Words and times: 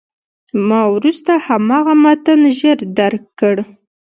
ما 0.67 0.81
وروسته 0.93 1.31
هماغه 1.47 1.93
متن 2.03 2.41
ژر 2.57 2.77
درک 2.99 3.23
کړ. 3.39 3.55